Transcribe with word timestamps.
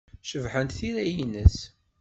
Cebḥent 0.29 0.75
tira-nnes. 0.77 1.57